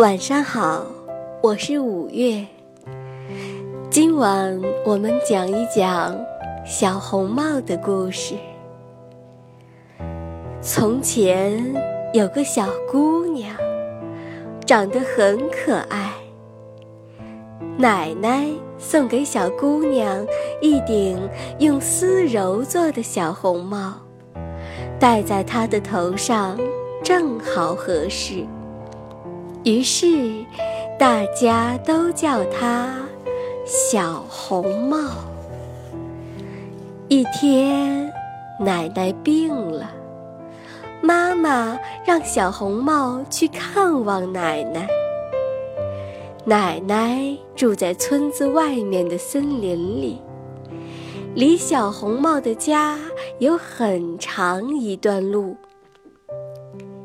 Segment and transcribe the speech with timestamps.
[0.00, 0.86] 晚上好，
[1.42, 2.42] 我是五月。
[3.90, 6.18] 今晚我们讲一讲
[6.64, 8.34] 小红帽的故事。
[10.62, 11.62] 从前
[12.14, 13.54] 有个小姑娘，
[14.64, 16.14] 长得很可爱。
[17.76, 18.48] 奶奶
[18.78, 20.26] 送给小姑娘
[20.62, 21.20] 一顶
[21.58, 24.00] 用丝柔做的小红帽，
[24.98, 26.58] 戴在她的头上
[27.04, 28.46] 正好合适。
[29.62, 30.06] 于是，
[30.98, 32.96] 大家都叫她
[33.66, 34.98] 小红帽。
[37.08, 38.10] 一天，
[38.58, 39.90] 奶奶病了，
[41.02, 44.88] 妈妈让小红帽去看望奶奶。
[46.46, 50.22] 奶奶住在村子外面的森林里，
[51.34, 52.98] 离小红帽的家
[53.40, 55.54] 有很长一段路。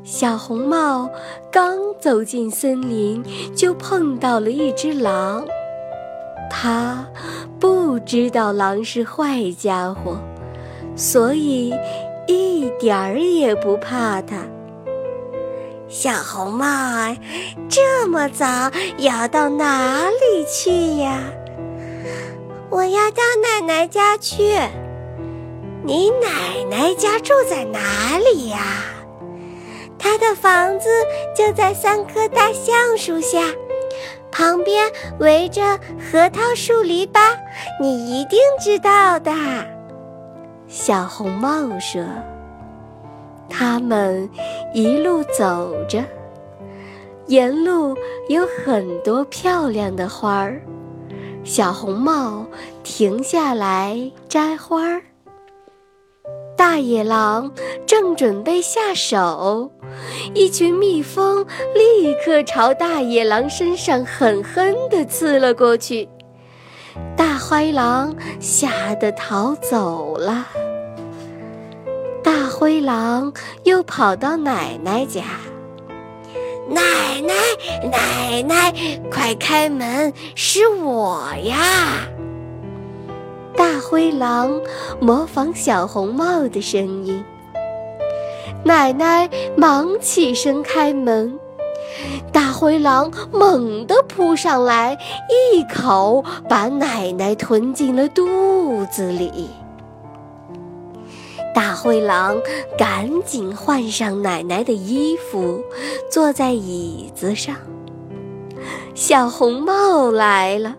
[0.06, 1.10] 小红帽
[1.50, 3.24] 刚走进森林，
[3.56, 5.44] 就碰到了一只狼。
[6.48, 7.04] 他
[7.58, 10.16] 不知道狼是坏家伙，
[10.94, 11.74] 所以
[12.28, 14.36] 一点儿也不怕它。
[15.88, 16.66] 小红帽，
[17.68, 18.46] 这么早
[18.98, 21.18] 要到哪里去呀？
[22.70, 24.56] 我要到奶奶家去。
[25.82, 28.84] 你奶奶家住在哪里呀？
[30.06, 30.88] 他的房子
[31.34, 33.40] 就在三棵大橡树下，
[34.30, 37.36] 旁边围着核桃树篱笆，
[37.80, 39.32] 你一定知道的。
[40.68, 42.04] 小红帽说
[43.50, 44.30] ：“他们
[44.72, 46.04] 一路走着，
[47.26, 47.96] 沿路
[48.28, 50.62] 有很多漂亮的花儿。
[51.42, 52.46] 小红帽
[52.84, 55.02] 停下来摘花儿。”
[56.76, 57.50] 大野狼
[57.86, 59.70] 正准备下手，
[60.34, 61.42] 一群蜜蜂
[61.74, 66.06] 立刻朝大野狼身上狠狠地刺了过去。
[67.16, 70.46] 大灰狼吓得逃走了。
[72.22, 73.32] 大灰狼
[73.64, 75.22] 又跑到奶奶家
[76.68, 76.82] ：“奶
[77.22, 77.34] 奶，
[77.90, 78.74] 奶奶，
[79.10, 82.06] 快开门，是我呀！”
[83.88, 84.60] 灰狼
[85.00, 87.24] 模仿小红帽的声音，
[88.64, 91.38] 奶奶忙起身开门。
[92.32, 94.98] 大灰狼猛地扑上来，
[95.30, 99.48] 一口把奶奶吞进了肚子里。
[101.54, 102.36] 大灰狼
[102.76, 105.62] 赶紧换上奶奶的衣服，
[106.10, 107.54] 坐在椅子上。
[108.96, 110.74] 小红帽来了。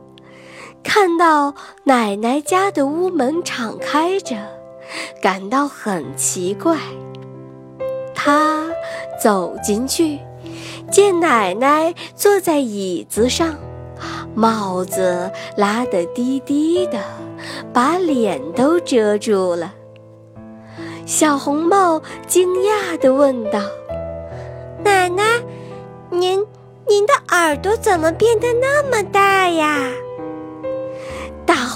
[0.87, 1.53] 看到
[1.83, 4.37] 奶奶家的屋门敞开着，
[5.21, 6.77] 感到很奇怪。
[8.15, 8.65] 他
[9.21, 10.17] 走进去，
[10.89, 13.53] 见奶奶坐在椅子上，
[14.33, 16.97] 帽子拉得低低的，
[17.73, 19.73] 把脸都遮住了。
[21.05, 23.59] 小红帽惊讶地问道
[24.85, 25.23] ：“奶奶，
[26.09, 26.43] 您
[26.87, 29.91] 您的耳朵怎么变得那么大呀？”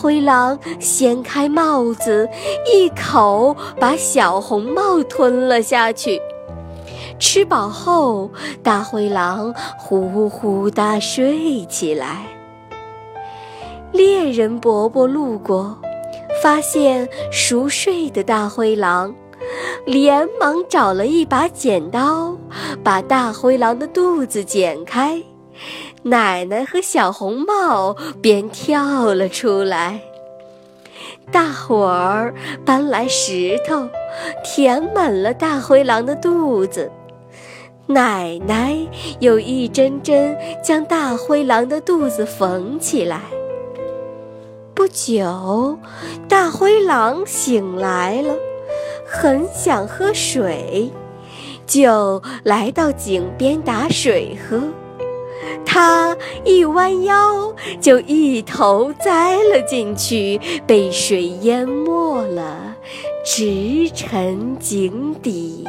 [0.01, 2.27] 灰狼掀开帽子，
[2.65, 6.19] 一口把小红帽吞了下去。
[7.19, 8.31] 吃饱后，
[8.63, 12.25] 大灰狼呼呼大睡起来。
[13.91, 15.77] 猎人伯伯路过，
[16.41, 19.13] 发现熟睡的大灰狼，
[19.85, 22.35] 连忙找了一把剪刀，
[22.83, 25.21] 把大灰狼的肚子剪开。
[26.03, 30.01] 奶奶和小红帽便跳了出来。
[31.31, 32.33] 大伙儿
[32.65, 33.87] 搬来石头，
[34.43, 36.91] 填满了大灰狼的肚子。
[37.87, 38.75] 奶奶
[39.19, 43.21] 又一针针将大灰狼的肚子缝起来。
[44.73, 45.77] 不久，
[46.27, 48.33] 大灰狼醒来了，
[49.05, 50.91] 很想喝水，
[51.67, 54.61] 就来到井边打水喝。
[55.65, 62.75] 他一弯腰，就一头栽了进去，被水淹没了，
[63.23, 65.65] 直沉井底。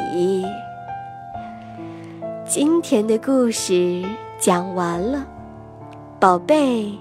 [2.45, 4.03] 今天的故事
[4.39, 5.25] 讲完了，
[6.19, 6.91] 宝贝，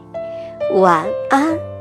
[0.75, 1.72] 晚安。